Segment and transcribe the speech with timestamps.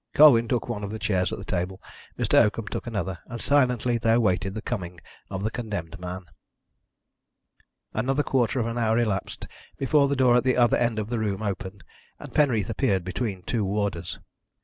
[0.15, 1.79] Colwyn took one of the chairs at the table,
[2.17, 2.43] Mr.
[2.43, 6.25] Oakham took another, and silently they awaited the coming of the condemned man.
[7.93, 9.45] Another quarter of an hour elapsed
[9.77, 11.83] before the door at the other end of the room opened,
[12.17, 14.17] and Penreath appeared between two warders.